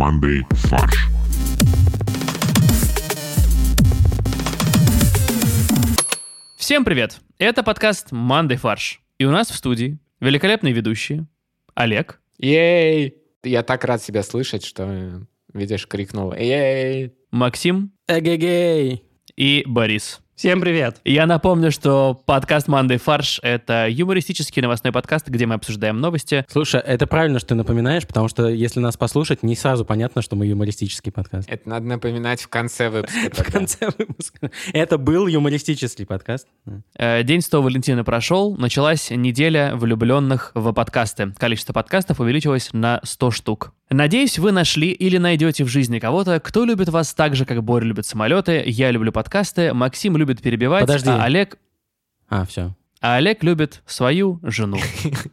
[0.00, 1.08] командой «Фарш».
[6.56, 7.20] Всем привет!
[7.36, 9.02] Это подкаст «Мандай фарш».
[9.18, 11.26] И у нас в студии великолепные ведущие
[11.74, 13.14] Олег, Ей!
[13.42, 15.20] Я так рад себя слышать, что,
[15.52, 17.12] видишь, крикнул Ей!
[17.30, 19.04] Максим Эгегей!
[19.36, 20.20] и Борис.
[20.40, 21.02] Всем привет!
[21.04, 26.46] Я напомню, что подкаст «Мандай фарш»— это юмористический новостной подкаст, где мы обсуждаем новости.
[26.48, 30.36] Слушай, это правильно, что ты напоминаешь, потому что если нас послушать, не сразу понятно, что
[30.36, 31.46] мы юмористический подкаст.
[31.46, 33.20] Это надо напоминать в конце выпуска.
[33.42, 34.50] В конце выпуска.
[34.72, 36.48] Это был юмористический подкаст.
[36.96, 41.34] Э, День 100 Валентина прошел, началась неделя влюбленных в подкасты.
[41.36, 43.74] Количество подкастов увеличилось на 100 штук.
[43.90, 47.84] Надеюсь, вы нашли или найдете в жизни кого-то, кто любит вас так же, как Боря
[47.84, 51.10] любит самолеты, я люблю подкасты, Максим любит перебивать, Подожди.
[51.10, 51.58] а Олег
[52.28, 52.76] А, все.
[53.00, 54.78] А Олег любит свою жену.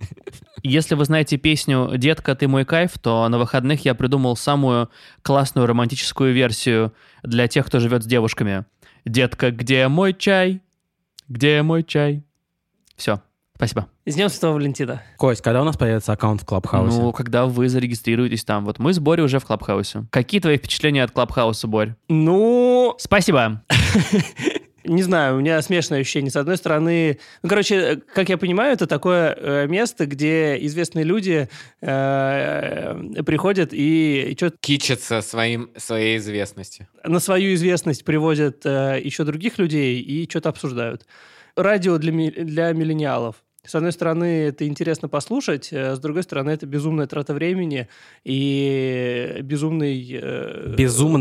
[0.63, 4.89] Если вы знаете песню «Детка, ты мой кайф», то на выходных я придумал самую
[5.21, 8.65] классную романтическую версию для тех, кто живет с девушками.
[9.05, 10.61] «Детка, где мой чай?
[11.27, 12.23] Где мой чай?»
[12.95, 13.21] Все,
[13.57, 13.87] спасибо.
[14.05, 15.01] С Днем Святого Валентина.
[15.17, 16.97] Кость, когда у нас появится аккаунт в Клабхаусе?
[16.99, 18.63] Ну, когда вы зарегистрируетесь там.
[18.63, 20.05] Вот мы с Борей уже в Клабхаусе.
[20.11, 21.95] Какие твои впечатления от Клабхауса, Борь?
[22.07, 23.61] Ну, Спасибо.
[24.87, 26.31] не знаю, у меня смешное ощущение.
[26.31, 31.49] С одной стороны, ну, короче, как я понимаю, это такое э, место, где известные люди
[31.81, 36.87] э, приходят и что Кичится своим, своей известностью.
[37.03, 41.05] на свою известность приводят э, еще других людей и что-то обсуждают.
[41.55, 43.35] Радио для, ми- для миллениалов.
[43.67, 47.87] С одной стороны, это интересно послушать, э, с другой стороны, это безумная трата времени
[48.23, 50.73] и безумный э,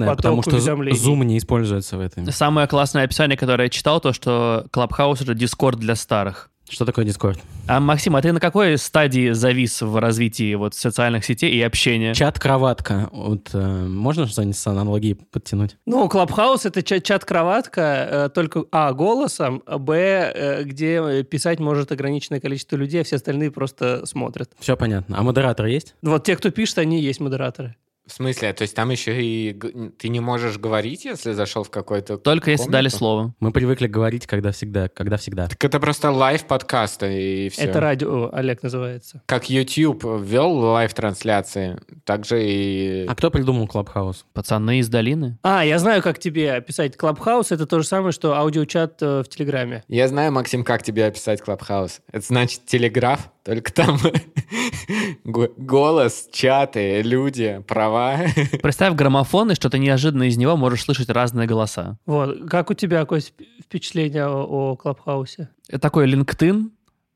[0.07, 0.51] поток потому что.
[0.93, 2.31] Zoom не используется в этом.
[2.31, 6.51] Самое классное описание, которое я читал, то, что Клабхаус— это дискорд для старых.
[6.69, 7.39] Что такое Discord?
[7.69, 12.13] А, Максим, а ты на какой стадии завис в развитии вот социальных сетей и общения?
[12.13, 13.09] Чат-кроватка.
[13.13, 15.77] Вот, э, можно что-нибудь с аналогией подтянуть?
[15.87, 19.95] Ну, Клабхаус это чат- чат-кроватка, э, только А голосом, а, Б,
[20.35, 24.51] э, где писать может ограниченное количество людей, а все остальные просто смотрят.
[24.59, 25.19] Все понятно.
[25.19, 25.95] А модератор есть?
[26.03, 27.77] Вот те, кто пишет, они и есть модераторы.
[28.07, 28.53] В смысле?
[28.53, 29.53] То есть там еще и
[29.99, 32.97] ты не можешь говорить, если зашел в какой-то Только если дали комнату?
[32.97, 33.35] слово.
[33.41, 35.49] Мы привыкли говорить, когда всегда, когда всегда.
[35.49, 37.63] Так это просто live подкаста и все.
[37.63, 39.23] Это радио, Олег называется.
[39.27, 44.25] Как YouTube ввел live трансляции, так же и А кто придумал Clubhouse?
[44.33, 45.39] Пацаны из долины?
[45.43, 47.51] А, я знаю, как тебе описать Clubhouse.
[47.51, 49.83] Это то же самое, что аудиочат э, в Телеграме.
[49.89, 52.01] Я знаю, Максим, как тебе описать Clubhouse.
[52.13, 53.99] Это значит телеграф, только там
[55.25, 57.96] го- голос, чаты, люди, права.
[58.63, 61.99] Представь граммофон, и что-то неожиданно из него можешь слышать разные голоса.
[62.07, 62.49] Вот.
[62.49, 63.33] Как у тебя, Кость,
[63.65, 65.49] впечатление о, о Клабхаусе?
[65.69, 66.71] Это такой LinkedIn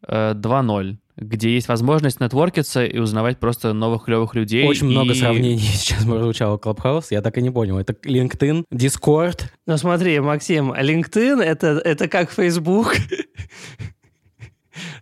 [0.09, 4.67] э, 2.0, где есть возможность нетворкиться и узнавать просто новых клевых людей.
[4.67, 7.11] Очень много и- сравнений сейчас прозвучало Клабхаус.
[7.11, 7.79] Я так и не понял.
[7.79, 9.43] Это LinkedIn, Discord.
[9.67, 12.97] Ну смотри, Максим, LinkedIn это, это как Facebook,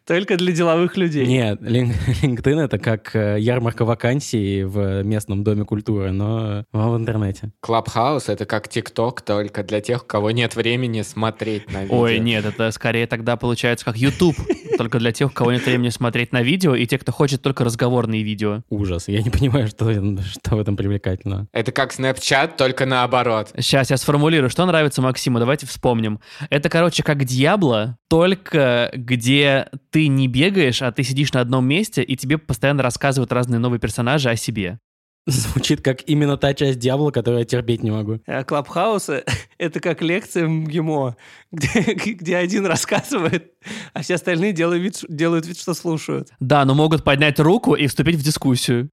[0.08, 1.26] только для деловых людей.
[1.26, 7.52] Нет, LinkedIn это как э, ярмарка вакансий в местном доме культуры, но в интернете.
[7.60, 11.98] Клабхаус— это как ТикТок, только для тех, у кого нет времени смотреть на видео.
[11.98, 14.36] Ой, нет, это скорее тогда получается как YouTube,
[14.78, 17.64] только для тех, у кого нет времени смотреть на видео, и те, кто хочет только
[17.64, 18.62] разговорные видео.
[18.70, 19.08] Ужас.
[19.08, 21.48] Я не понимаю, что, что в этом привлекательного.
[21.52, 23.50] Это как Snapchat, только наоборот.
[23.58, 26.20] Сейчас я сформулирую, что нравится Максиму, давайте вспомним.
[26.48, 32.02] Это, короче, как Дьябло, только где ты не бегаешь, а ты сидишь на одном месте,
[32.02, 34.78] и тебе постоянно рассказывают разные новые персонажи о себе.
[35.26, 38.20] Звучит как именно та часть Диабла, которую я терпеть не могу.
[38.26, 39.10] А Clubhouse
[39.58, 41.16] это как лекция МГИМО,
[41.52, 43.52] где, где один рассказывает,
[43.92, 46.30] а все остальные делают вид, делают вид, что слушают.
[46.40, 48.88] Да, но могут поднять руку и вступить в дискуссию.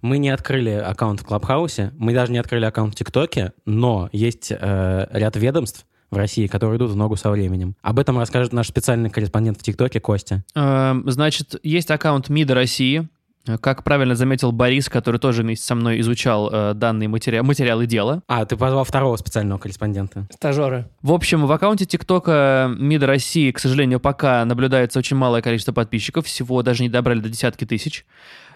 [0.00, 4.50] Мы не открыли аккаунт в Клабхаусе, мы даже не открыли аккаунт в ТикТоке, но есть
[4.50, 7.74] э, ряд ведомств в России, которые идут в ногу со временем.
[7.82, 10.44] Об этом расскажет наш специальный корреспондент в ТикТоке Костя.
[10.54, 13.08] Эм, Значит, есть аккаунт МИДа России.
[13.46, 17.86] Э, Как правильно заметил Борис, который тоже вместе со мной изучал э, данные матери- материалы
[17.86, 18.22] дела.
[18.26, 20.26] А, ты позвал второго специального корреспондента.
[20.32, 20.88] Стажеры.
[21.02, 26.26] В общем, в аккаунте ТикТока МИДа России, к сожалению, пока наблюдается очень малое количество подписчиков,
[26.26, 28.04] всего даже не добрали до десятки тысяч.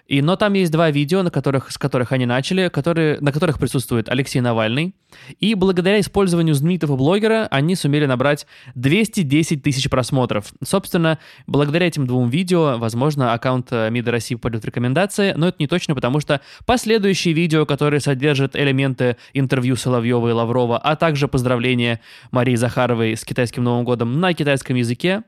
[0.07, 3.59] И, но там есть два видео, на которых, с которых они начали, которые, на которых
[3.59, 4.95] присутствует Алексей Навальный.
[5.41, 10.53] И благодаря использованию знаменитого блогера они сумели набрать 210 тысяч просмотров.
[10.63, 15.57] Собственно, благодаря этим двум видео, возможно, аккаунт э, МИДа России пойдет в рекомендации, но это
[15.61, 21.29] не точно, потому что последующие видео, которые содержат элементы интервью Соловьева и Лаврова, а также
[21.29, 22.01] поздравления
[22.31, 25.23] Марии Захаровой с китайским Новым годом на китайском языке,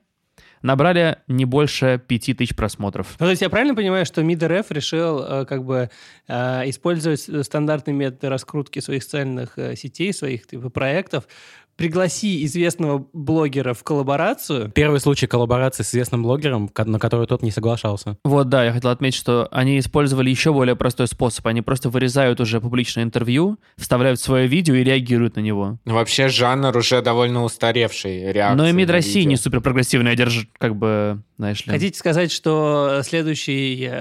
[0.64, 3.16] набрали не больше 5000 просмотров.
[3.20, 5.90] Ну, то есть я правильно понимаю, что РФ решил э, как бы
[6.26, 11.28] э, использовать стандартные методы раскрутки своих социальных э, сетей, своих типа, проектов,
[11.76, 14.70] пригласи известного блогера в коллаборацию.
[14.70, 18.16] Первый случай коллаборации с известным блогером, на который тот не соглашался.
[18.24, 21.46] Вот, да, я хотел отметить, что они использовали еще более простой способ.
[21.46, 25.78] Они просто вырезают уже публичное интервью, вставляют свое видео и реагируют на него.
[25.84, 28.32] Вообще жанр уже довольно устаревший.
[28.32, 29.30] Реакции Но и МИД России видео.
[29.30, 31.72] не супер прогрессивный, держ, как бы, знаешь ли.
[31.72, 33.94] Хотите сказать, что следующий, э,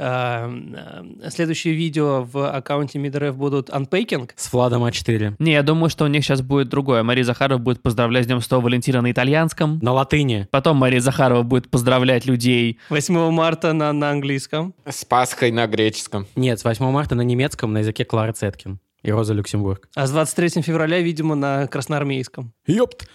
[1.23, 4.29] э, следующие видео в аккаунте МИД РФ будут unpacking?
[4.35, 5.35] С Владом А4.
[5.39, 7.03] Не, я думаю, что у них сейчас будет другое.
[7.03, 9.79] Мария Захарова будет поздравлять с Днем Святого Валентина на итальянском.
[9.81, 10.47] На латыни.
[10.51, 12.79] Потом Мария Захарова будет поздравлять людей.
[12.89, 14.75] 8 марта на, на английском.
[14.85, 16.27] С Пасхой на греческом.
[16.35, 19.89] Нет, с 8 марта на немецком на языке Клары Цеткин и Роза Люксембург.
[19.95, 22.53] А с 23 февраля, видимо, на красноармейском.
[22.67, 23.07] Ёпт!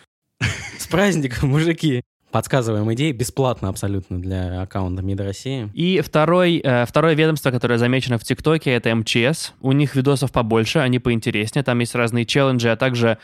[0.78, 2.02] С праздником, мужики!
[2.30, 5.70] Подсказываем идеи бесплатно абсолютно для аккаунта МИД России.
[5.72, 9.54] И второй, э, второе ведомство, которое замечено в ТикТоке, это МЧС.
[9.62, 11.64] У них видосов побольше, они поинтереснее.
[11.64, 13.16] Там есть разные челленджи, а также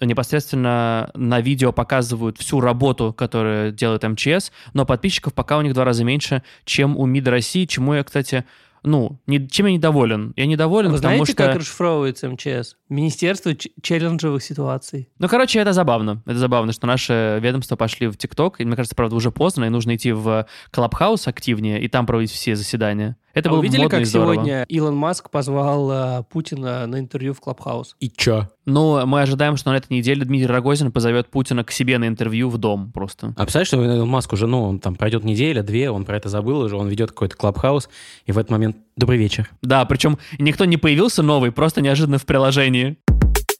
[0.00, 5.74] непосредственно на видео показывают всю работу, которую делает МЧС, но подписчиков пока у них в
[5.74, 8.44] два раза меньше, чем у МИД России, чему я, кстати,
[8.86, 10.32] ну, не, чем я недоволен?
[10.36, 11.42] Я недоволен, Вы потому знаете, что...
[11.42, 12.76] как расшифровывается МЧС?
[12.88, 13.52] Министерство
[13.82, 15.08] челленджевых ситуаций.
[15.18, 16.22] Ну, короче, это забавно.
[16.24, 18.60] Это забавно, что наши ведомства пошли в ТикТок.
[18.60, 22.30] И, мне кажется, правда, уже поздно, и нужно идти в Клабхаус активнее и там проводить
[22.30, 23.16] все заседания.
[23.36, 24.34] Это а было вы видели, модно и как здорово.
[24.34, 27.94] сегодня Илон Маск позвал э, Путина на интервью в Клабхаус?
[28.00, 28.48] И чё?
[28.64, 32.48] Ну, мы ожидаем, что на этой неделе Дмитрий Рогозин позовет Путина к себе на интервью
[32.48, 33.34] в дом просто.
[33.36, 36.30] А представляешь, что Илон Маск уже, ну, он там пройдет неделя, две, он про это
[36.30, 37.90] забыл уже, он ведет какой-то клабхаус,
[38.24, 39.50] и в этот момент «Добрый вечер».
[39.62, 42.98] Да, причем никто не появился новый, просто неожиданно в приложении.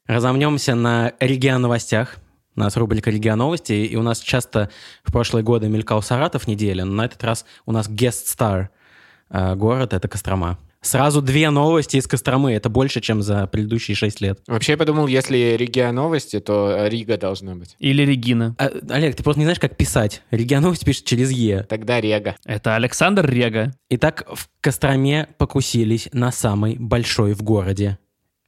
[0.06, 2.16] Разомнемся на регион-новостях.
[2.54, 4.70] У нас рубрика «Регион-новости», и у нас часто
[5.04, 8.68] в прошлые годы мелькал Саратов неделя, но на этот раз у нас guest star
[9.30, 10.58] э, город— это Кострома.
[10.86, 12.52] Сразу две новости из Костромы.
[12.52, 14.38] Это больше, чем за предыдущие шесть лет.
[14.46, 17.74] Вообще, я подумал, если Рига новости, то Рига должна быть.
[17.80, 18.54] Или Регина.
[18.58, 20.22] А, Олег, ты просто не знаешь, как писать.
[20.30, 21.64] Регион-новости пишет через «е».
[21.68, 22.36] Тогда Рега.
[22.44, 23.74] Это Александр Рега.
[23.90, 27.98] Итак, в Костроме покусились на самый большой в городе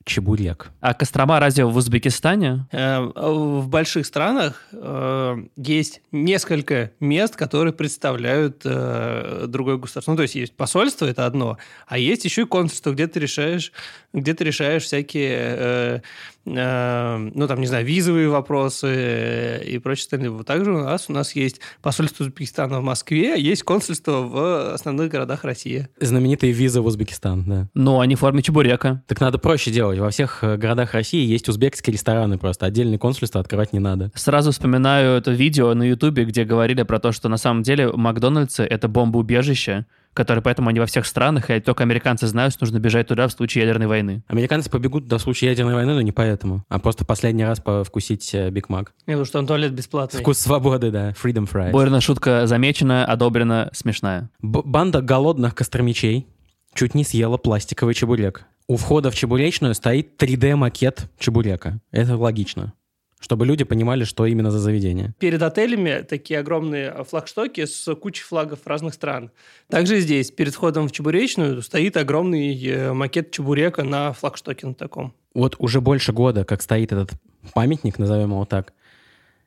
[0.08, 0.70] чебурек.
[0.80, 2.66] А Кострома разве в Узбекистане?
[2.72, 10.10] Э, В больших странах э, есть несколько мест, которые представляют э, другое государство.
[10.12, 13.72] Ну, то есть есть посольство, это одно, а есть еще и консульство, где ты решаешь,
[14.12, 16.02] где ты решаешь всякие,
[16.54, 20.30] ну, там, не знаю, визовые вопросы э, и прочее остальное.
[20.30, 24.72] Вот также у нас, у нас есть посольство Узбекистана в Москве, а есть консульство в
[24.72, 25.88] основных городах России.
[26.00, 27.68] Знаменитые визы в Узбекистан, да.
[27.74, 29.02] Ну, они в форме чебурека.
[29.06, 29.98] Так надо проще делать.
[29.98, 32.66] Во всех э, городах России есть узбекские рестораны просто.
[32.66, 34.10] Отдельные консульства открывать не надо.
[34.14, 38.62] Сразу вспоминаю это видео на Ютубе, где говорили про то, что на самом деле Макдональдсы—
[38.64, 39.86] это бомбоубежище,
[40.18, 43.32] которое поэтому они во всех странах, и только американцы знают, что нужно бежать туда в
[43.32, 44.22] случае ядерной войны.
[44.26, 48.68] Американцы побегут до случая ядерной войны, но не поэтому, а просто последний раз вкусить Биг
[48.68, 48.92] Мак.
[49.06, 50.20] Не, Потому что он туалет бесплатный.
[50.20, 51.10] Вкус свободы, да.
[51.12, 51.70] Freedom fries.
[51.70, 54.28] Борина шутка замечена, одобрена, смешная.
[54.40, 56.26] Б- банда голодных костромичей
[56.74, 58.44] чуть не съела пластиковый чебурек.
[58.66, 61.80] У входа в чебуречную стоит 3D-макет чебурека.
[61.90, 62.74] Это логично.
[63.20, 65.12] Чтобы люди понимали, что именно за заведение.
[65.18, 69.30] Перед отелями такие огромные флагштоки с кучей флагов разных стран.
[69.68, 75.14] Также здесь, перед входом в Чебуречную, стоит огромный э, макет чебурека на флагштоке на таком.
[75.34, 77.10] Вот уже больше года, как стоит этот
[77.54, 78.72] памятник, назовем его так,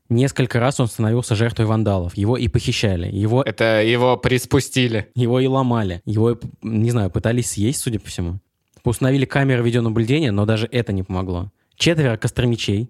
[0.09, 2.15] несколько раз он становился жертвой вандалов.
[2.15, 5.09] Его и похищали, его, Это его приспустили.
[5.15, 8.39] его и ломали, его, не знаю, пытались съесть, судя по всему.
[8.83, 11.51] Установили камеры видеонаблюдения, но даже это не помогло.
[11.75, 12.89] Четверо костромичей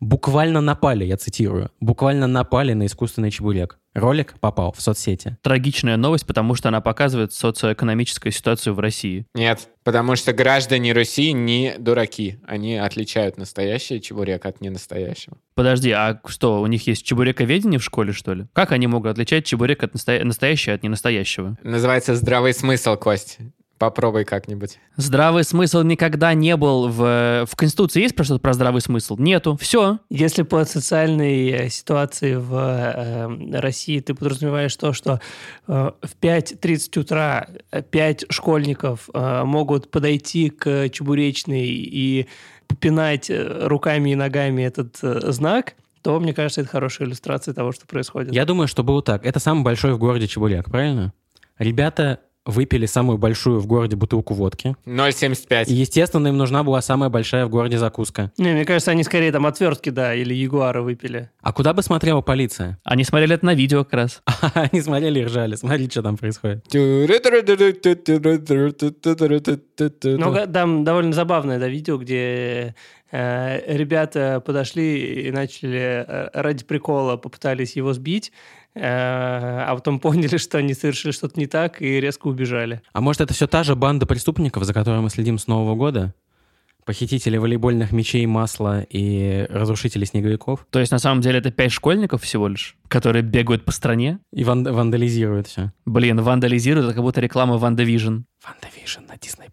[0.00, 3.78] буквально напали, я цитирую, буквально напали на искусственный чебурек.
[3.92, 5.36] Ролик попал в соцсети.
[5.42, 9.26] Трагичная новость, потому что она показывает социоэкономическую ситуацию в России.
[9.34, 12.38] Нет, потому что граждане Руси не дураки.
[12.46, 15.38] Они отличают настоящий чебурек от ненастоящего.
[15.54, 18.46] Подожди, а что, у них есть чебурековедение в школе, что ли?
[18.52, 20.24] Как они могут отличать чебурек от настоя...
[20.24, 21.58] настоящего от ненастоящего?
[21.64, 23.38] Называется здравый смысл, Кость.
[23.80, 24.78] Попробуй как-нибудь.
[24.96, 27.46] Здравый смысл никогда не был в...
[27.50, 29.16] В Конституции есть про что-то про здравый смысл?
[29.16, 29.56] Нету.
[29.58, 30.00] Все.
[30.10, 35.22] Если под социальной э, ситуацией в э, России ты подразумеваешь то, что
[35.66, 37.48] э, в 5.30 утра
[37.90, 42.28] 5 школьников э, могут подойти к чебуречной и
[42.66, 45.72] попинать э, руками и ногами этот э, знак,
[46.02, 48.34] то, мне кажется, это хорошая иллюстрация того, что происходит.
[48.34, 49.24] Я думаю, что было так.
[49.24, 51.14] Это самый большой в городе чебурек, правильно?
[51.58, 54.76] Ребята выпили самую большую в городе бутылку водки.
[54.86, 55.66] 0,75.
[55.66, 58.32] И, естественно, им нужна была самая большая в городе закуска.
[58.38, 61.30] Не, мне кажется, они скорее там отвертки, да, или ягуары выпили.
[61.40, 62.78] А куда бы смотрела полиция?
[62.84, 64.22] Они смотрели это на видео как раз.
[64.54, 65.54] Они смотрели и ржали.
[65.54, 66.64] Смотри, что там происходит.
[66.72, 67.06] Ну,
[70.52, 72.74] там довольно забавное да, видео, где
[73.10, 78.32] э, ребята подошли и начали э, ради прикола попытались его сбить,
[78.74, 82.82] а потом поняли, что они совершили что-то не так и резко убежали.
[82.92, 86.14] А может, это все та же банда преступников, за которой мы следим с Нового года?
[86.84, 90.66] Похитители волейбольных мячей, масла и разрушители снеговиков?
[90.70, 94.18] То есть, на самом деле, это пять школьников всего лишь, которые бегают по стране.
[94.32, 95.72] И ван- вандализируют все.
[95.84, 98.20] Блин, вандализируют, это как будто реклама Ванда Вижн.
[98.44, 99.50] Ванда Вижн на Disney+.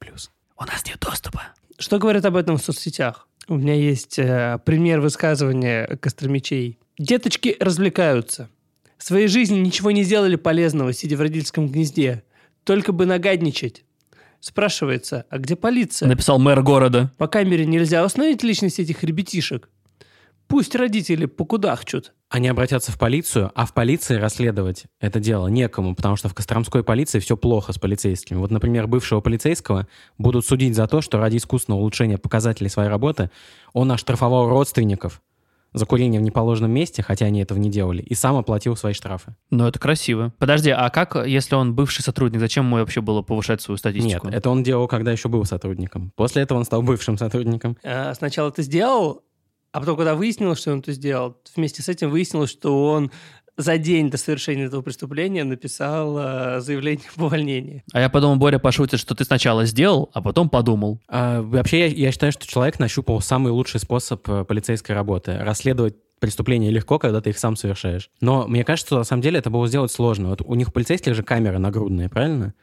[0.60, 1.44] У нас нет доступа.
[1.78, 3.28] Что говорят об этом в соцсетях?
[3.48, 6.80] У меня есть э, пример высказывания Костромичей.
[6.98, 8.50] Деточки развлекаются.
[9.08, 12.26] Своей жизни ничего не сделали полезного, сидя в родительском гнезде.
[12.66, 13.86] Только бы нагадничать.
[14.42, 16.10] Спрашивается, а где полиция?
[16.10, 17.10] Написал мэр города.
[17.18, 19.70] По камере нельзя установить личность этих ребятишек.
[20.48, 22.12] Пусть родители покудахчут.
[22.28, 26.84] Они обратятся в полицию, а в полиции расследовать это дело некому, потому что в Костромской
[26.84, 28.38] полиции все плохо с полицейскими.
[28.38, 29.88] Вот, например, бывшего полицейского
[30.18, 33.32] будут судить за то, что ради искусственного улучшения показателей своей работы
[33.72, 35.22] он оштрафовал родственников
[35.74, 39.36] за курение в неположенном месте, хотя они этого не делали, и сам оплатил свои штрафы.
[39.52, 40.34] Ну, это красиво.
[40.40, 44.28] Подожди, а как, если он бывший сотрудник, зачем ему вообще было повышать свою Нет, статистику?
[44.30, 46.12] это он делал, когда еще был сотрудником.
[46.16, 47.78] После этого он стал бывшим сотрудником.
[47.84, 49.24] Э, Сначала ты сделал,
[49.72, 53.12] а потом, когда выяснилось, что он это сделал, вместе с этим выяснилось, что он
[53.58, 57.84] за день до совершения этого преступления написал э, заявление об увольнении.
[57.92, 61.02] А я подумал, Боря пошутит, что ты сначала сделал, а потом подумал.
[61.08, 65.38] А, вообще, я, я считаю, что человек нащупал самый лучший способ э, полицейской работы.
[65.40, 68.10] Расследовать преступления легко, когда ты их сам совершаешь.
[68.22, 70.30] Но мне кажется, что на самом деле это было сделать сложно.
[70.30, 72.54] Вот у них у полицейских же камеры нагрудные, правильно?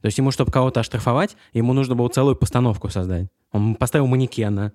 [0.00, 3.28] То есть ему, чтобы кого-то оштрафовать, ему нужно было целую постановку создать.
[3.52, 4.72] Он поставил манекена,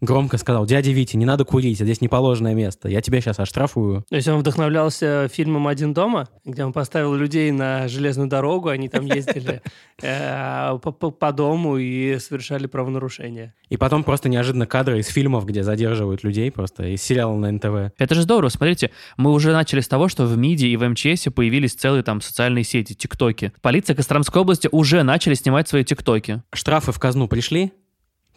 [0.00, 4.04] громко сказал, дядя Витя, не надо курить, а здесь неположенное место, я тебя сейчас оштрафую.
[4.08, 8.88] То есть он вдохновлялся фильмом «Один дома», где он поставил людей на железную дорогу, они
[8.88, 9.62] там ездили
[10.02, 13.54] э, по, по- по дому и совершали правонарушения.
[13.68, 17.92] И потом просто неожиданно кадры из фильмов, где задерживают людей просто, из сериала на НТВ.
[17.98, 21.26] Это же здорово, смотрите, мы уже начали с того, что в МИДе и в МЧС
[21.34, 23.52] появились целые там социальные сети, тиктоки.
[23.62, 26.42] Полиция Костромской области уже начали снимать свои тиктоки.
[26.52, 27.72] Штрафы в казну пришли?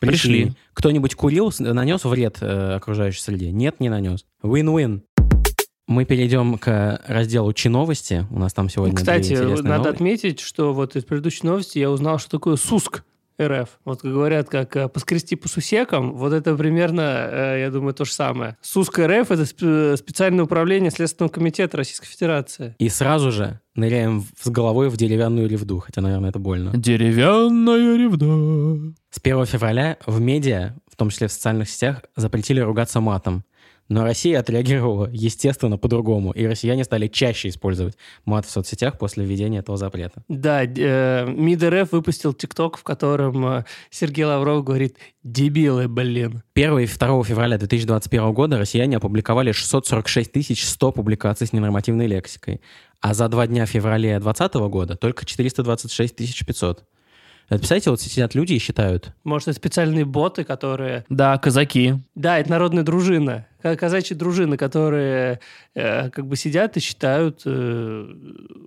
[0.09, 0.53] Пришли.
[0.73, 3.51] Кто-нибудь курил, нанес вред э, окружающей среде?
[3.51, 4.25] Нет, не нанес.
[4.43, 5.01] Win-win.
[5.87, 8.25] Мы перейдем к разделу «Чиновости».
[8.29, 9.89] У нас там сегодня две Кстати, надо новости.
[9.89, 13.03] отметить, что вот из предыдущей новости я узнал, что такое СУСК
[13.41, 13.69] РФ.
[13.85, 18.05] Вот как говорят, как э, поскрести по сусекам, вот это примерно, э, я думаю, то
[18.05, 18.57] же самое.
[18.61, 22.75] СУСК РФ— это сп- специальное управление Следственного комитета Российской Федерации.
[22.79, 26.71] И сразу же ныряем с головой в деревянную ревду, хотя, наверное, это больно.
[26.75, 28.93] Деревянная ревда.
[29.09, 33.43] С 1 февраля в медиа, в том числе в социальных сетях, запретили ругаться матом.
[33.91, 39.59] Но Россия отреагировала, естественно, по-другому, и россияне стали чаще использовать мат в соцсетях после введения
[39.59, 40.23] этого запрета.
[40.29, 46.41] Да, э, МИД РФ выпустил ТикТок, в котором э, Сергей Лавров говорит «дебилы, блин».
[46.55, 52.61] 1 и 2 февраля 2021 года россияне опубликовали 646 100 публикаций с ненормативной лексикой,
[53.01, 56.85] а за два дня в феврале 2020 года только 426 500.
[57.51, 59.13] Это, представляете, вот сидят люди и считают.
[59.25, 61.03] Может, это специальные боты, которые...
[61.09, 61.95] Да, казаки.
[62.15, 63.45] Да, это народная дружина.
[63.61, 65.39] Ка- Казачьи дружины, которые
[65.75, 68.07] э, как бы сидят и считают э,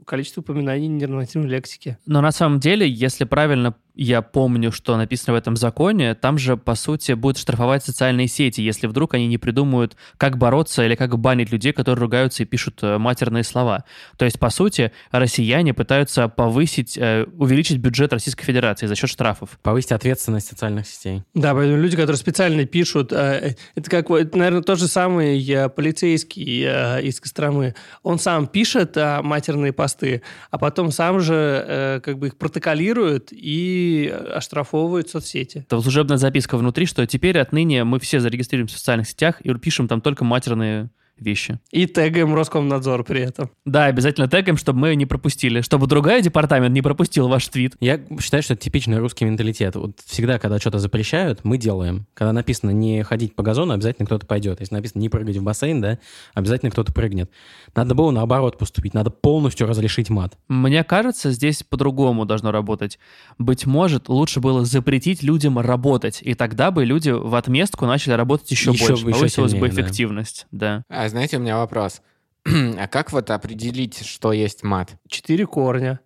[0.06, 1.98] количество упоминаний ненормативной лексики.
[2.06, 6.56] Но на самом деле, если правильно я помню, что написано в этом законе, там же,
[6.56, 11.16] по сути, будут штрафовать социальные сети, если вдруг они не придумают, как бороться или как
[11.18, 13.84] банить людей, которые ругаются и пишут э, матерные слова.
[14.16, 19.58] То есть, по сути, россияне пытаются повысить, э, увеличить бюджет Российской Федерации за счет штрафов.
[19.62, 21.22] Повысить ответственность социальных сетей.
[21.34, 25.42] Да, поэтому люди, которые специально пишут, э, это как, вот, это, наверное, тот же самый
[25.44, 27.74] э, полицейский э, из Костромы.
[28.02, 34.12] Он сам пишет э, матерные посты, а потом сам же как бы их протоколирует и
[34.34, 35.58] оштрафовывает соцсети.
[35.58, 39.88] Это служебная записка внутри, что теперь отныне мы все зарегистрируемся в социальных сетях и пишем
[39.88, 41.58] там только матерные вещи.
[41.70, 43.50] И тегаем Роскомнадзор при этом.
[43.64, 47.74] Да, обязательно тегаем, чтобы мы не пропустили, чтобы другой департамент не пропустил ваш твит.
[47.80, 49.76] Я считаю, что это типичный русский менталитет.
[49.76, 52.06] Вот всегда, когда что-то запрещают, мы делаем.
[52.14, 54.60] Когда написано не ходить по газону, обязательно кто-то пойдет.
[54.60, 55.98] Если написано не прыгать в бассейн, да,
[56.34, 57.30] обязательно кто-то прыгнет.
[57.74, 58.94] Надо было наоборот поступить.
[58.94, 60.36] Надо полностью разрешить мат.
[60.48, 62.98] Мне кажется, здесь по-другому должно работать.
[63.38, 68.50] Быть может, лучше было запретить людям работать, и тогда бы люди в отместку начали работать
[68.50, 69.82] еще, Еще- больше, еще повысилась бы сильнее, да.
[69.82, 70.46] эффективность.
[70.50, 70.82] Да.
[71.04, 72.00] А знаете, у меня вопрос.
[72.46, 74.96] а как вот определить, что есть мат?
[75.06, 76.00] Четыре корня.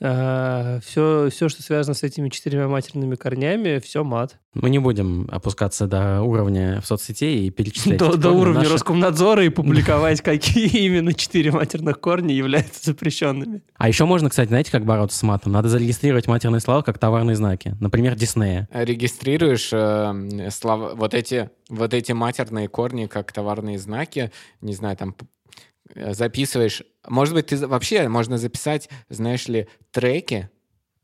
[0.00, 4.38] Все, все, что связано с этими четырьмя матерными корнями, все мат.
[4.54, 7.98] Мы не будем опускаться до уровня в соцсети и перечислять.
[7.98, 13.62] До, до уровня Наши- Роскомнадзора и публиковать, какие именно четыре матерных корня являются запрещенными.
[13.76, 15.52] А еще можно, кстати, знаете, как бороться с матом?
[15.52, 17.76] Надо зарегистрировать матерные слова как товарные знаки.
[17.78, 18.68] Например, Диснея.
[18.72, 25.14] Регистрируешь э, слова, вот эти, вот эти матерные корни как товарные знаки, не знаю, там
[25.20, 25.24] э,
[25.94, 26.82] записываешь.
[27.08, 30.50] Может быть, ты вообще можно записать, знаешь ли, треки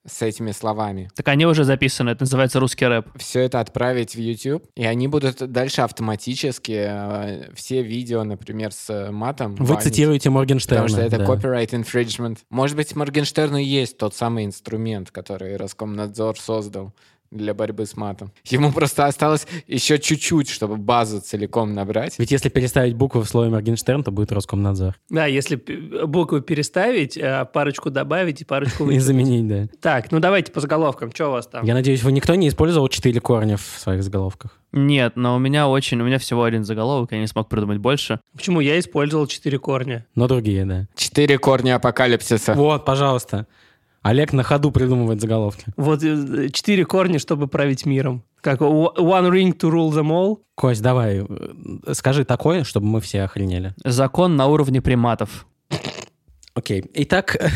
[0.07, 1.11] с этими словами.
[1.15, 3.07] Так они уже записаны, это называется русский рэп.
[3.17, 8.89] Все это отправить в YouTube, и они будут дальше автоматически э, все видео, например, с
[8.89, 9.57] э, матом.
[9.57, 9.83] Вы банить.
[9.83, 10.85] цитируете Моргенштерна.
[10.85, 11.25] Потому что это да.
[11.25, 12.39] copyright infringement.
[12.51, 16.95] Может быть, Моргенштерну и есть тот самый инструмент, который Роскомнадзор создал
[17.31, 18.33] для борьбы с матом.
[18.45, 22.19] Ему просто осталось еще чуть-чуть, чтобы базу целиком набрать.
[22.19, 24.95] Ведь если переставить буквы в слове Моргенштерн, то будет Роскомнадзор.
[25.11, 25.57] Да, если
[26.05, 29.07] буквы переставить, а парочку добавить и парочку И вычесть.
[29.07, 29.69] заменить, да.
[29.81, 31.13] Так, ну давайте по заголовкам.
[31.13, 31.65] Что у вас там?
[31.65, 34.59] Я надеюсь, вы никто не использовал четыре корня в своих заголовках.
[34.73, 38.21] Нет, но у меня очень, у меня всего один заголовок, я не смог придумать больше.
[38.35, 40.05] Почему я использовал четыре корня?
[40.15, 40.87] Но другие, да.
[40.97, 42.53] Четыре корня апокалипсиса.
[42.55, 43.47] Вот, пожалуйста.
[44.07, 45.65] Олег на ходу придумывает заголовки.
[45.77, 48.23] Вот э, четыре корня, чтобы править миром.
[48.41, 50.39] Как one ring to rule them all.
[50.55, 53.75] Кость, давай, э, скажи такое, чтобы мы все охренели.
[53.85, 55.49] Закон на уровне приматов.
[56.55, 56.85] Окей.
[56.95, 57.37] Итак,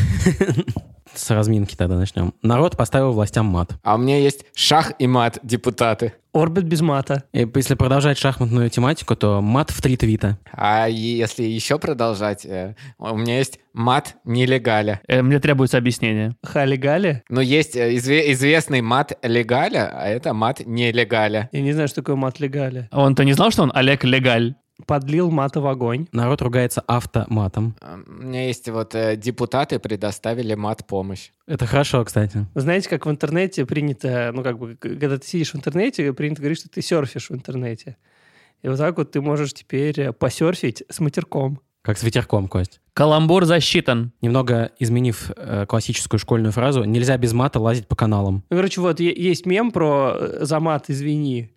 [1.13, 2.33] с разминки тогда начнем.
[2.41, 3.71] Народ поставил властям мат.
[3.83, 6.13] А у меня есть шах и мат, депутаты.
[6.33, 7.23] Орбит без мата.
[7.33, 10.37] И если продолжать шахматную тематику, то мат в три твита.
[10.53, 15.01] А если еще продолжать, э, у меня есть мат нелегаля.
[15.09, 16.37] Э, Мне требуется объяснение.
[16.41, 17.23] Хали-гали.
[17.27, 21.49] Но есть э, изве- известный мат легаля, а это мат нелегаля.
[21.51, 22.87] Я не знаю, что такое мат-легаля.
[22.93, 24.55] Он-то не знал, что он Олег Легаль?
[24.85, 26.07] Подлил мата в огонь.
[26.11, 27.75] Народ ругается автоматом.
[27.81, 31.29] А, У меня есть вот э, депутаты предоставили мат помощь.
[31.47, 32.45] Это хорошо, кстати.
[32.53, 36.41] Вы знаете, как в интернете принято, ну, как бы, когда ты сидишь в интернете, принято
[36.41, 37.97] говорить, что ты серфишь в интернете.
[38.61, 41.59] И вот так вот ты можешь теперь э, посерфить с матерком.
[41.83, 42.79] Как с ветерком, Кость.
[42.93, 44.11] Каламбур засчитан.
[44.21, 48.43] Немного изменив э, классическую школьную фразу, нельзя без мата лазить по каналам.
[48.49, 51.49] Ну, короче, вот есть мем про э, «за мат извини».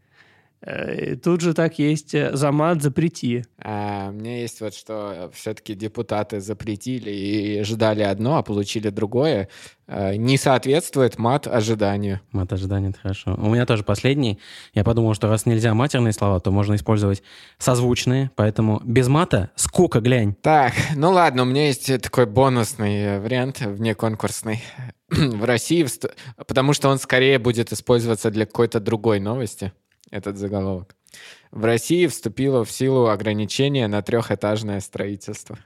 [0.65, 3.45] Э, Тут же так есть э, «за мат запрети».
[3.59, 9.49] А, у меня есть вот что все-таки депутаты запретили и ждали одно, а получили другое.
[9.87, 12.21] А, не соответствует мат ожиданию.
[12.33, 13.35] Мат ожидания, это хорошо.
[13.37, 14.39] У меня тоже последний.
[14.73, 17.23] Я подумал, что раз нельзя матерные слова, то можно использовать
[17.59, 18.31] созвучные.
[18.35, 20.35] Поэтому без мата скука, глянь.
[20.41, 24.63] Так, ну ладно, у меня есть такой бонусный э, вариант, внеконкурсный.
[25.11, 25.87] В России,
[26.47, 29.73] потому что он скорее будет использоваться для какой-то другой новости,
[30.15, 30.95] этот заголовок.
[31.51, 35.59] В России вступило в силу ограничение на трехэтажное строительство.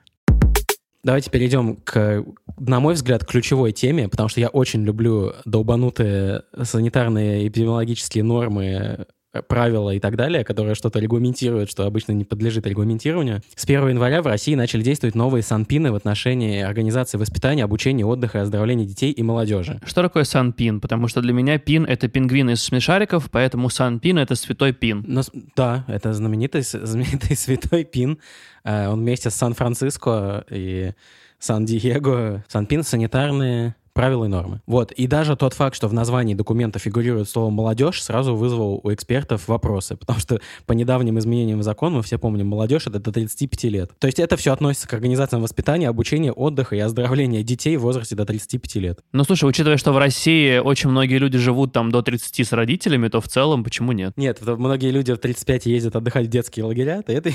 [1.05, 2.25] Давайте перейдем к,
[2.59, 9.07] на мой взгляд, ключевой теме, потому что я очень люблю долбанутые санитарные эпидемиологические нормы,
[9.49, 13.43] правила и так далее, которые что-то регламентируют, что обычно не подлежит регламентированию.
[13.55, 18.38] С 1 января в России начали действовать новые санпины в отношении организации воспитания, обучения, отдыха
[18.38, 19.81] и оздоровления детей и молодежи.
[19.85, 20.81] Что такое санпин?
[20.81, 25.05] Потому что для меня пин— это пингвин из смешариков, поэтому санпин— это святой пин.
[25.07, 25.23] Но
[25.57, 28.19] да, это знаменитый, знаменитый святой Пин.
[28.64, 30.93] Э, Он вместе с Сан-Франциско и
[31.38, 32.45] Сан-Диего.
[32.49, 34.61] Сан-Пин— санитарные правила и нормы.
[34.69, 34.93] Вот.
[34.93, 39.49] И даже тот факт, что в названии документа фигурирует слово «молодежь», сразу вызвал у экспертов
[39.49, 39.97] вопросы.
[39.97, 43.91] Потому что по недавним изменениям в закон, мы все помним, молодежь— это до 35 лет.
[43.99, 48.15] То есть это все относится к организациям воспитания, обучения, отдыха и оздоровления детей в возрасте
[48.15, 49.01] до 35 лет.
[49.11, 53.09] Ну, слушай, учитывая, что в России очень многие люди живут там до 30 с родителями,
[53.09, 54.13] то в целом почему нет?
[54.17, 57.33] Нет, многие люди в 35 ездят отдыхать в детские лагеря, ты это?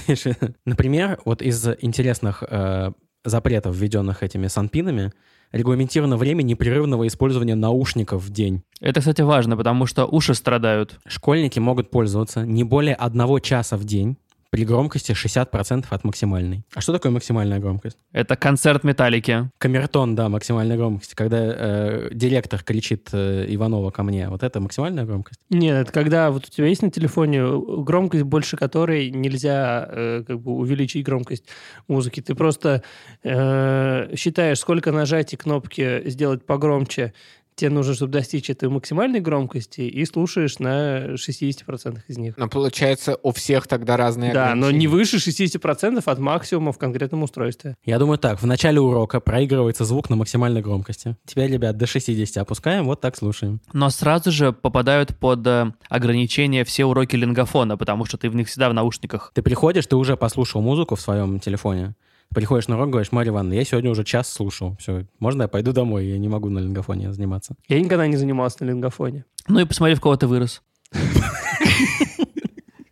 [0.65, 5.11] Например, вот из интересных э, запретов, введенных этими санпинами,
[5.51, 8.63] регламентировано время непрерывного использования наушников в день.
[8.81, 10.99] Это, кстати, важно, потому что уши страдают.
[11.07, 14.17] Школьники могут пользоваться не более одного часа в день
[14.53, 16.63] при громкости 60% от максимальной.
[16.75, 17.97] А что такое максимальная громкость?
[18.11, 19.49] Это концерт металлики.
[19.57, 21.15] Камертон, да, максимальная громкость.
[21.15, 25.39] Когда э, директор кричит э, Иванова ко мне, вот это максимальная громкость?
[25.49, 27.41] Нет, это когда вот у тебя есть на телефоне
[27.83, 31.45] громкость, больше которой нельзя э, как бы увеличить громкость
[31.87, 32.21] музыки.
[32.21, 32.83] Ты просто
[33.23, 37.13] э, считаешь, сколько нажатий кнопки сделать погромче
[37.55, 42.37] тебе нужно, чтобы достичь этой максимальной громкости, и слушаешь на 60% из них.
[42.37, 47.23] Но получается, у всех тогда разные Да, но не выше 60% от максимума в конкретном
[47.23, 47.75] устройстве.
[47.85, 51.15] Я думаю так, в начале урока проигрывается звук на максимальной громкости.
[51.25, 53.61] Теперь, ребят, до 60 опускаем, вот так слушаем.
[53.73, 58.47] Но сразу же попадают под э, ограничения все уроки лингофона, потому что ты в них
[58.47, 59.31] всегда в наушниках.
[59.33, 61.95] Ты приходишь, ты уже послушал музыку в своем телефоне,
[62.33, 64.75] Приходишь на урок, говоришь, Марья Ивановна, я сегодня уже час слушал.
[64.79, 66.05] Все, можно я пойду домой?
[66.05, 67.55] Я не могу на лингофоне заниматься.
[67.67, 69.25] Я никогда не занимался на лингофоне.
[69.47, 70.61] Ну и посмотри, в кого ты вырос.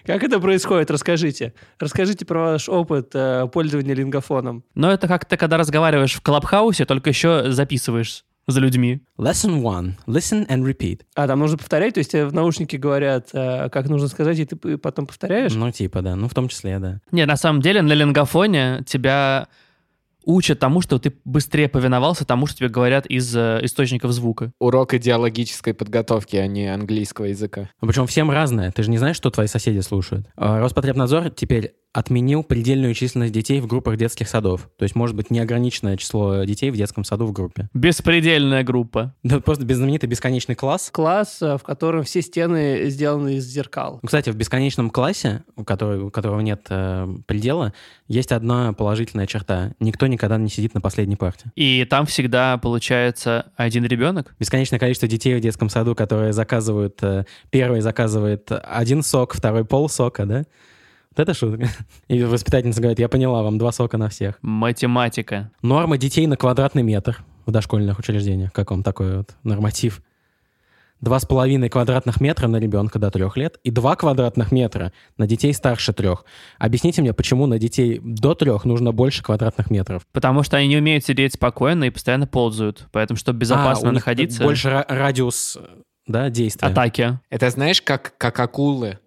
[0.05, 0.91] Как это происходит?
[0.91, 1.53] Расскажите.
[1.79, 4.63] Расскажите про ваш опыт э, пользования лингофоном.
[4.73, 9.01] Но это как ты, когда разговариваешь в Клабхаусе, только еще записываешь за людьми.
[9.17, 9.93] Lesson one.
[10.07, 11.01] Listen and repeat.
[11.15, 11.95] А, там нужно повторять?
[11.95, 15.53] То есть тебе в наушнике говорят, э, как нужно сказать, и ты потом повторяешь?
[15.53, 16.15] Ну, типа, да.
[16.15, 17.01] Ну, в том числе, да.
[17.11, 19.47] Не, на самом деле на лингофоне тебя
[20.25, 24.51] учат тому, что ты быстрее повиновался тому, что тебе говорят из э, источников звука.
[24.59, 27.69] Урок идеологической подготовки, а не английского языка.
[27.81, 28.71] Ну, Причем всем разное.
[28.71, 30.27] Ты же не знаешь, что твои соседи слушают.
[30.35, 34.69] А, Роспотребнадзор теперь отменил предельную численность детей в группах детских садов.
[34.77, 37.69] То есть может быть неограниченное число детей в детском саду в группе.
[37.73, 39.13] Беспредельная группа.
[39.23, 40.89] Да просто без- знаменитый бесконечный класс.
[40.91, 43.99] Класс, э, в котором все стены сделаны из зеркал.
[44.05, 47.73] Кстати, в бесконечном классе, у которого, у которого нет э, предела,
[48.07, 49.73] есть одна положительная черта.
[49.79, 51.51] Никто никогда не сидит на последней парте.
[51.55, 54.35] И там всегда получается один ребенок.
[54.39, 56.99] Бесконечное количество детей в детском саду, которые заказывают...
[57.01, 60.43] э, первый заказывает один сок, второй полсока, да?
[61.11, 61.67] Вот это шутка.
[62.07, 64.37] И воспитательница говорит, я поняла, вам два сока на всех.
[64.41, 65.51] Математика.
[65.61, 68.53] Норма детей на квадратный метр в дошкольных учреждениях.
[68.53, 70.01] Как вам такой вот норматив?
[71.01, 75.25] Два с половиной квадратных метра на ребенка до трех лет и два квадратных метра на
[75.25, 76.25] детей старше трех.
[76.59, 80.05] Объясните мне, почему на детей до трех нужно больше квадратных метров?
[80.13, 82.87] Потому что они не умеют сидеть спокойно и постоянно ползают.
[82.91, 84.43] Поэтому, чтобы безопасно А, у них находиться...
[84.43, 85.57] Больше ра- радиус
[86.05, 86.67] да, действия.
[86.67, 87.19] Атаки.
[87.31, 88.99] Это знаешь, как, как акулы,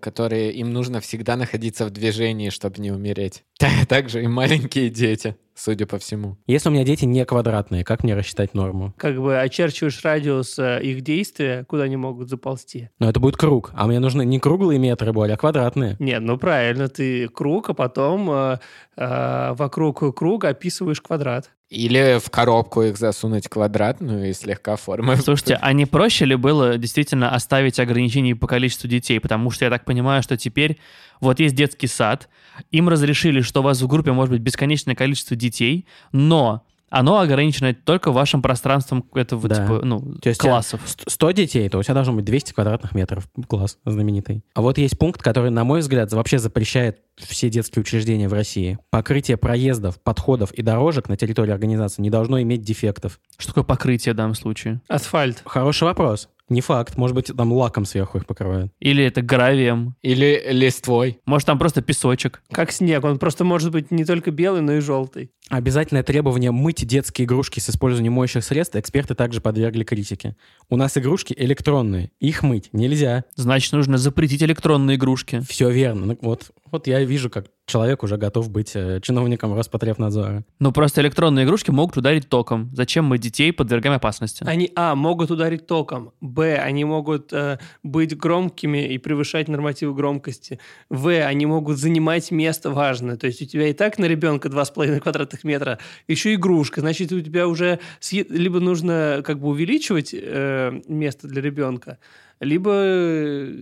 [0.00, 3.44] которые им нужно всегда находиться в движении, чтобы не умереть.
[3.88, 6.38] Также и маленькие дети, судя по всему.
[6.46, 8.94] Если у меня дети не квадратные, как мне рассчитать норму?
[8.96, 12.90] Как бы очерчиваешь радиус э, их действия, куда они могут заползти.
[12.98, 13.70] Но это будет круг.
[13.74, 15.96] А мне нужны не круглые метры более, а квадратные.
[15.98, 18.58] Нет, ну правильно, ты круг, а потом э,
[18.96, 21.50] э, вокруг круга описываешь квадрат.
[21.70, 25.16] Или в коробку их засунуть квадратную и слегка формы.
[25.22, 29.20] Слушайте, а не проще ли было действительно оставить ограничения по количеству детей?
[29.20, 30.78] Потому что я так понимаю, что теперь
[31.20, 32.28] вот есть детский сад,
[32.70, 37.74] им разрешили, что у вас в группе может быть бесконечное количество детей, но оно ограничено
[37.74, 39.56] только вашим пространством этого Да.
[39.56, 40.80] типа, ну, То есть классов.
[40.86, 43.28] Ст- 100 детей, то у тебя должно быть 200 квадратных метров.
[43.46, 44.42] Класс знаменитый.
[44.54, 48.78] А вот есть пункт, который, на мой взгляд, вообще запрещает все детские учреждения в России.
[48.88, 53.20] Покрытие проездов, подходов и дорожек на территории организации не должно иметь дефектов.
[53.36, 54.80] Что такое покрытие в данном случае?
[54.88, 55.42] Асфальт.
[55.44, 56.30] Хороший вопрос.
[56.48, 56.96] Не факт.
[56.96, 58.72] Может быть, там лаком сверху их покрывают.
[58.80, 59.94] Или это гравием?
[60.02, 61.20] Или листвой.
[61.26, 62.42] Может, там просто песочек?
[62.50, 63.04] Как снег.
[63.04, 65.30] Он просто может быть не только белый, но и желтый.
[65.50, 70.36] Обязательное требование мыть детские игрушки с использованием моющих средств эксперты также подвергли критике.
[70.68, 72.10] У нас игрушки электронные.
[72.20, 73.24] Их мыть нельзя.
[73.36, 75.40] Значит, нужно запретить электронные игрушки.
[75.48, 76.06] Все верно.
[76.06, 80.44] Ну, вот, вот я вижу, как человек уже готов быть э, чиновником Роспотребнадзора.
[80.58, 82.70] Ну, просто электронные игрушки могут ударить током.
[82.74, 84.42] Зачем мы детей подвергаем опасности?
[84.46, 86.12] Они, а, могут ударить током.
[86.20, 90.58] Б, они могут э, быть громкими и превышать нормативы громкости.
[90.88, 93.16] В, они могут занимать место важное.
[93.16, 95.78] То есть у тебя и так на ребенка 2,5 квадратных метра,
[96.08, 96.80] еще игрушка.
[96.80, 101.98] Значит, у тебя уже съе- либо нужно как бы увеличивать э, место для ребенка,
[102.40, 103.54] либо э,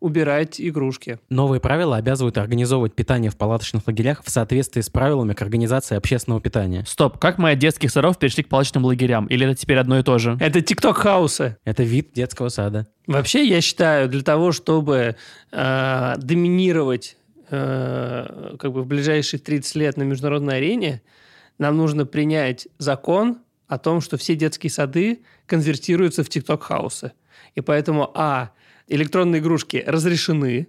[0.00, 1.18] убирать игрушки.
[1.28, 6.40] Новые правила обязывают организовывать питание в палаточных лагерях в соответствии с правилами к организации общественного
[6.40, 6.84] питания.
[6.86, 9.26] Стоп, как мы от детских садов перешли к палочным лагерям?
[9.26, 10.36] Или это теперь одно и то же?
[10.40, 11.56] Это тикток-хаусы.
[11.64, 12.86] Это вид детского сада.
[13.06, 15.16] Вообще, я считаю, для того, чтобы
[15.50, 17.16] э, доминировать
[17.50, 21.02] э, как бы в ближайшие 30 лет на международной арене,
[21.58, 27.12] нам нужно принять закон о том, что все детские сады конвертируются в тикток-хаусы.
[27.54, 28.50] И поэтому, а,
[28.88, 30.68] электронные игрушки разрешены,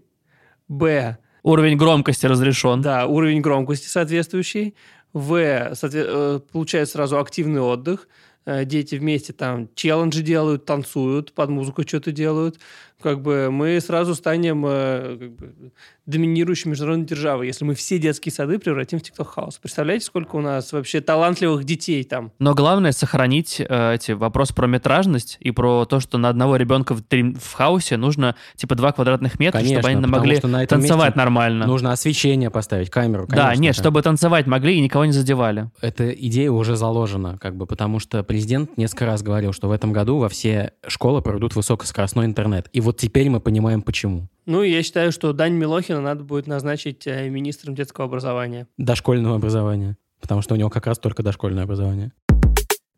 [0.68, 2.82] б, Уровень громкости разрешен.
[2.82, 4.76] да, уровень громкости соответствующий.
[5.14, 8.08] В, соотве- э, получают сразу активный отдых.
[8.46, 12.60] Э, Дети вместе там челленджи делают, танцуют, под музыку что-то делают.
[13.02, 15.72] Как бы мы сразу станем э, как бы,
[16.06, 19.58] доминирующей международной державой, если мы все детские сады превратим в тикток-хаус.
[19.60, 22.32] Представляете, сколько у нас вообще талантливых детей там?
[22.40, 26.96] Но главное сохранить э, эти вопрос про метражность и про то, что на одного ребенка
[26.96, 31.16] в, трим- в хаусе нужно типа 2 квадратных метра, Конечно, чтобы они могли на танцевать
[31.16, 31.68] нормально.
[31.68, 33.28] Нужно освещение поставить, камеру.
[33.30, 33.82] да, конечно, нет, да.
[33.82, 35.70] чтобы танцевать могли и никого не задевали.
[35.80, 39.94] Эта идея уже заложена, как бы, потому что президент несколько раз говорил, что в этом
[39.94, 42.68] году во все школы проведут высокоскоростной интернет.
[42.74, 44.30] И вот теперь мы понимаем, почему.
[44.48, 48.68] Ну, я считаю, что Дань Милохина надо будет назначить э, министром детского образования.
[48.80, 49.96] Дошкольного образования.
[50.20, 52.14] Потому что у него как раз только дошкольное образование.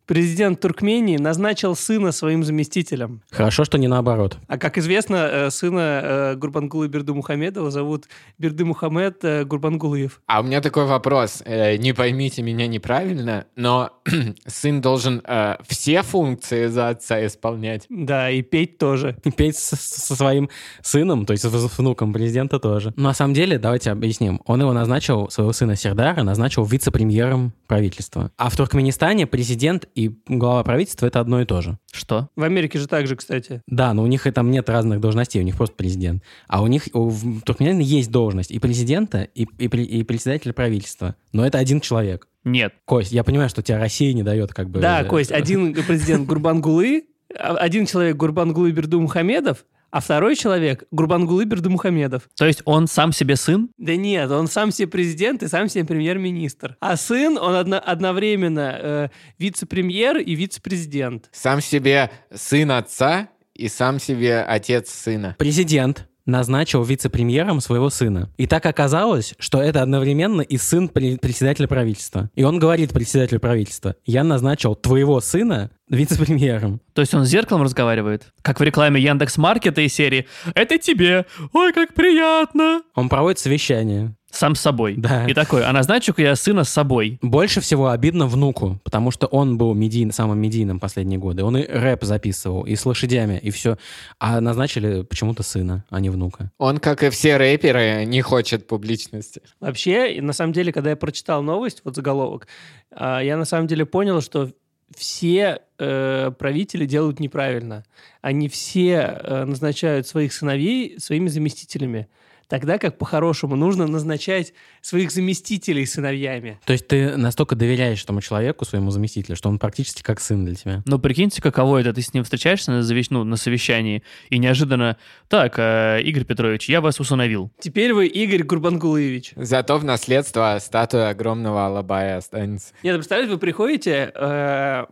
[0.05, 3.21] Президент Туркмении назначил сына своим заместителем.
[3.31, 4.37] Хорошо, что не наоборот.
[4.47, 8.05] А как известно, э, сына э, Гурбангулы Бердымухамедова зовут
[8.37, 10.21] Бердымухамед э, Гурбангулыев.
[10.27, 11.43] А у меня такой вопрос.
[11.45, 13.91] Не поймите меня неправильно, но
[14.47, 15.21] сын должен
[15.67, 17.85] все функции за отца исполнять.
[17.89, 19.15] Да, и петь тоже.
[19.23, 20.49] И петь со, со своим
[20.81, 22.93] сыном, то есть с внуком президента тоже.
[22.95, 24.41] Но на самом деле, давайте объясним.
[24.45, 28.31] Он его назначил, своего сына Сердара, назначил вице-премьером правительства.
[28.37, 31.77] А в Туркменистане президент и глава правительства— это одно и то же.
[31.91, 32.29] Что?
[32.35, 33.61] В Америке же так же, кстати.
[33.67, 36.23] Да, но у них и там нет разных должностей, у них просто президент.
[36.47, 41.15] А у них у- в Туркменистане есть должность и президента, и, и, и председателя правительства.
[41.33, 42.27] Но это один человек.
[42.43, 42.73] Нет.
[42.85, 44.79] Кость, я понимаю, что тебя Россия не дает как бы...
[44.79, 47.03] Да, э, Кость, один президент Гурбангулы,
[47.37, 52.23] а- один человек Гурбангулы Бердымухамедов, а второй человек Гурбангулы Бердымухамедов.
[52.35, 53.69] То есть он сам себе сын?
[53.77, 56.77] Да нет, он сам себе президент и сам себе премьер-министр.
[56.79, 61.29] А сын, он одно- одновременно э, вице-премьер и вице-президент.
[61.31, 65.35] Сам себе сын отца и сам себе отец сына.
[65.37, 68.29] Президент назначил вице-премьером своего сына.
[68.37, 72.29] И так оказалось, что это одновременно и сын пре- председателя правительства.
[72.33, 76.81] И он говорит председателю правительства, я назначил твоего сына вице-премьером.
[76.93, 78.27] То есть он с зеркалом разговаривает?
[78.41, 81.25] Как в рекламе Яндекс Маркета из серии «Это тебе!
[81.53, 84.15] Ой, как приятно!» Он проводит совещание.
[84.31, 84.95] Сам с собой.
[84.97, 85.25] Да.
[85.27, 87.19] И такой, а назначу-ка я сына с собой.
[87.21, 91.43] Больше всего обидно внуку, потому что он был медийн- самым медийным последние годы.
[91.43, 93.77] Он и рэп записывал, и с лошадями, и все.
[94.19, 96.51] А назначили почему-то сына, а не внука.
[96.57, 99.41] Он, как и все рэперы, не хочет публичности.
[99.59, 102.47] Вообще, и на самом деле, когда я прочитал новость, вот заголовок,
[102.91, 104.49] а, я на самом деле понял, что
[104.95, 107.85] все э, правители делают неправильно.
[108.21, 112.07] Они все э, назначают своих сыновей своими заместителями.
[112.51, 116.59] Тогда как по-хорошему нужно назначать своих заместителей сыновьями.
[116.65, 120.55] То есть ты настолько доверяешь этому человеку, своему заместителю, что он практически как сын для
[120.55, 120.83] тебя.
[120.85, 121.93] Ну, прикиньте, каково это.
[121.93, 124.97] Ты с ним встречаешься на, завещ- ну, на совещании, и неожиданно,
[125.29, 127.53] так, э, Игорь Петрович, я вас усыновил.
[127.57, 129.31] Теперь вы Игорь Гурбангулыевич.
[129.37, 132.73] Зато в наследство статуя огромного Алабая останется.
[132.83, 134.83] Нет, представляете, вы приходите, э,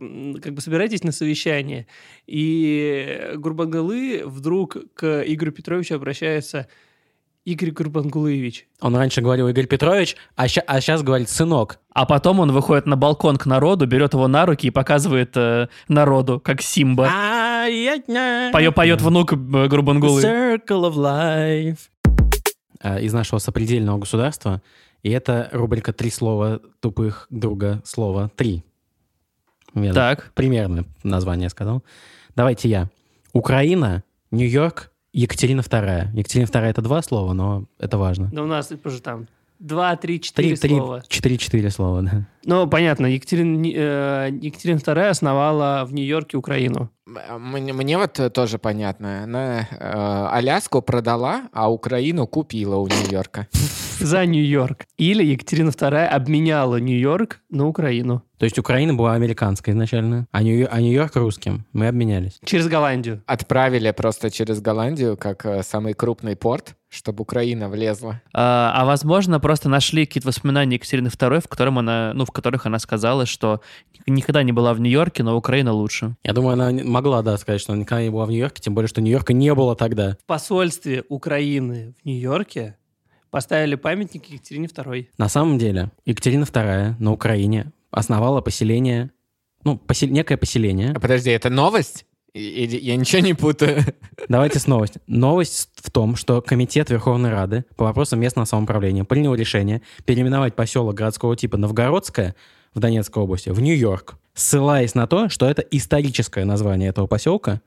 [0.42, 1.88] как бы собираетесь на совещание,
[2.26, 6.70] и Гурбангулы вдруг к Игорю Петровичу обращается
[7.50, 8.68] Игорь Гурбангулыевич.
[8.80, 11.80] Он раньше говорил Игорь Петрович, а, сейчас говорит сынок.
[11.94, 15.68] А потом он выходит на балкон к народу, берет его на руки и показывает э,
[15.88, 17.10] народу, как Симба.
[18.54, 20.22] Поет, поет внук э, Гурбангулы.
[20.22, 21.80] Circle of life.
[22.82, 24.62] А, Из нашего сопредельного государства.
[25.02, 28.64] И это рубрика «Три слова тупых друга слова три».
[29.74, 30.32] Я Так.
[30.36, 31.84] примерно название сказал.
[32.36, 32.90] Давайте я.
[33.34, 36.16] Украина, Нью-Йорк, Екатерина II.
[36.16, 38.30] Екатерина II это два слова, но это важно.
[38.32, 39.28] Да у нас тоже там
[39.60, 41.04] два, три, четыре слова.
[41.08, 42.28] четыре-четыре слова, да.
[42.46, 46.90] Ну, понятно, Екатерина, э, Екатерина II основала в Нью-Йорке Украину.
[47.38, 49.24] Мне, мне вот тоже понятно.
[49.24, 53.48] Она э, Аляску продала, а Украину купила у Нью-Йорка.
[54.00, 54.86] За Нью-Йорк.
[54.98, 58.24] Или Екатерина II обменяла Нью-Йорк на Украину.
[58.38, 61.66] То есть Украина была американской изначально, а Нью- а Нью-Йорк русским.
[61.74, 62.40] Мы обменялись.
[62.46, 63.22] Через Голландию.
[63.26, 68.22] Отправили просто через Голландию как э, самый крупный порт, чтобы Украина влезла.
[68.34, 72.66] А, а возможно, просто нашли какие-то воспоминания Екатерины II, в, котором она, ну, в которых
[72.66, 73.60] она сказала, что
[74.08, 76.16] никогда не была в Нью-Йорке, но Украина лучше.
[76.24, 78.90] Я думаю, она могла, да, сказать, что она никогда не была в Нью-Йорке, тем более,
[78.90, 80.18] что Нью-Йорка не было тогда.
[80.22, 82.76] В посольстве Украины в Нью-Йорке
[83.30, 85.08] поставили памятник Екатерине II.
[85.18, 89.12] На самом деле, Екатерина II на Украине основала поселение,
[89.64, 90.92] ну, посел- некое поселение.
[90.94, 92.06] А подожди, это новость?
[92.34, 93.82] Я ничего не путаю?
[94.28, 95.02] Давайте с новостью.
[95.08, 100.96] Новость в том, что Комитет Верховной Рады по вопросам местного самоуправления принял решение переименовать поселок
[100.96, 102.36] городского типа Новгородское
[102.74, 107.62] в Донецкой области в Нью-Йорк, ссылаясь на то, что это историческое название этого поселка,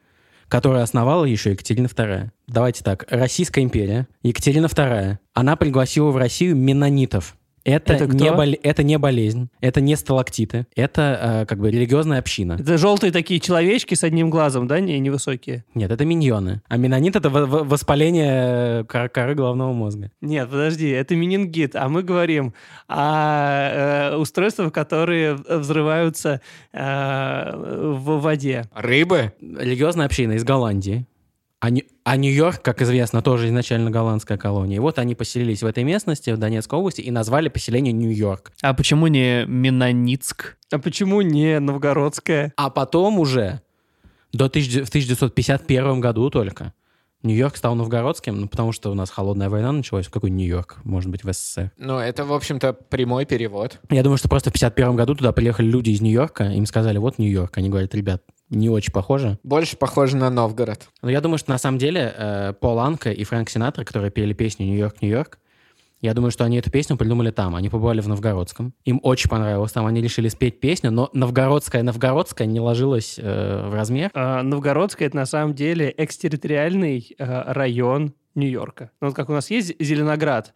[0.49, 2.31] которое основала еще Екатерина II.
[2.47, 3.07] Давайте так.
[3.09, 7.37] Российская империя, Екатерина II, она пригласила в Россию менонитов.
[7.65, 8.17] Это, Это кто?
[8.17, 12.55] не, бол- это не болезнь, это не сталактиты, это э, как бы религиозная община.
[12.59, 15.65] Это желтые такие человечки с одним глазом, да, не невысокие?
[15.75, 16.61] Нет, это миньоны.
[16.69, 20.11] А менонит— это во- воспаление кор- коры головного мозга.
[20.21, 22.53] Нет, подожди, это менингит, а мы говорим
[22.89, 26.41] о э, устройствах, которые взрываются
[26.73, 28.65] э, в воде.
[28.75, 29.33] Рыбы?
[29.41, 31.07] Религиозная община из Голландии.
[31.63, 31.69] А,
[32.03, 34.79] а Нью-Йорк, как известно, тоже изначально голландская колония.
[34.79, 38.51] И вот они поселились в этой местности, в Донецкой области, и назвали поселение Нью-Йорк.
[38.63, 40.57] А почему не Меноницк?
[40.73, 42.53] А почему не новгородская?
[42.57, 43.61] А потом уже,
[44.33, 46.73] до тысяч- в 1951 году только,
[47.23, 50.09] Нью-Йорк стал новгородским, ну, потому что у нас холодная война началась.
[50.09, 50.79] Какой Нью-Йорк?
[50.83, 51.71] Может быть, в СССР.
[51.79, 53.79] Ну, это, в общем-то, прямой перевод.
[53.89, 57.19] Я думаю, что просто в 51 году туда приехали люди из Нью-Йорка, им сказали, вот
[57.19, 57.57] Нью-Йорк.
[57.57, 59.39] Они говорят, ребят, не очень похоже.
[59.43, 60.89] Больше похоже на Новгород.
[61.03, 64.33] Но я думаю, что на самом деле э, Пол Анка и Фрэнк Синатра, которые пели
[64.33, 65.39] песню «Нью-Йорк, Нью-Йорк»,
[66.03, 67.55] я думаю, что они эту песню придумали там.
[67.55, 68.75] Они побывали в Новгородском.
[68.85, 69.87] Им очень понравилось там.
[69.87, 74.11] Они решили спеть песню, но новгородская новгородская не ложилась э, в размер.
[74.13, 78.91] А, Новгородская— это на самом деле экстерриториальный э, район Нью-Йорка.
[79.01, 80.55] Ну, вот как у нас есть Зеленоград,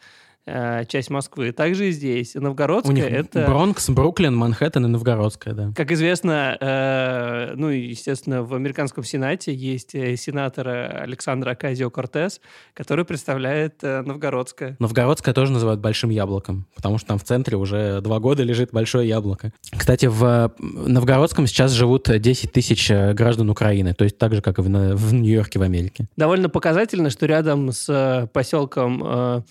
[0.89, 1.53] часть Москвы.
[1.53, 2.35] Также и здесь.
[2.35, 3.47] Новгородская У них это...
[3.47, 5.73] Бронкс, Бруклин, Манхэттен и Новгородская, да.
[5.75, 12.41] Как известно, э, ну, естественно, в американском Сенате есть э, сенатор Александр Аказио-Кортес,
[12.75, 14.77] который представляет э, Новгородское.
[14.79, 19.09] Новгородская тоже называют большим яблоком, потому что там в центре уже два года лежит большое
[19.09, 19.53] яблоко.
[19.77, 24.43] Кстати, в э, Новгородском сейчас живут 10 тысяч э, граждан Украины, то есть так же,
[24.43, 26.07] как и в, в Нью-Йорке в Америке.
[26.17, 29.43] Довольно показательно, что рядом с э, поселком э,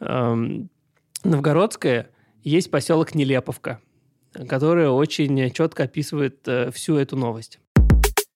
[0.00, 0.70] эм,
[1.24, 2.10] Новгородское
[2.42, 3.80] есть поселок Нелеповка,
[4.48, 7.58] который очень четко описывает э, всю эту новость.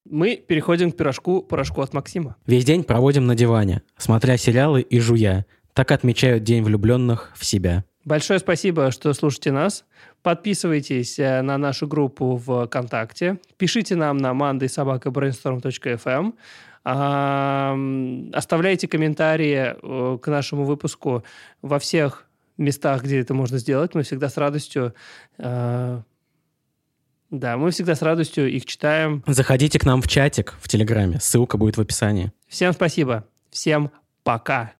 [0.08, 2.36] Мы переходим к пирожку, порошку от Максима.
[2.46, 5.46] Весь день проводим на диване, смотря сериалы и жуя.
[5.74, 7.84] Так отмечают День влюбленных в себя.
[8.04, 9.86] Большое спасибо, что слушаете нас.
[10.22, 13.38] Подписывайтесь э, на нашу группу ВКонтакте.
[13.56, 16.34] Пишите нам на mandaysobakabrainstorm.fm.
[16.84, 21.24] Оставляйте комментарии э, к нашему выпуску
[21.62, 22.26] во всех
[22.58, 23.94] местах, где это можно сделать.
[23.94, 24.94] Мы всегда с радостью...
[25.38, 26.00] э,
[27.30, 29.22] Да, мы всегда с радостью их читаем.
[29.26, 32.32] Заходите к нам в чатик в Телеграме, ссылка будет в описании.
[32.46, 33.24] Всем спасибо.
[33.50, 33.90] Всем
[34.22, 34.70] пока.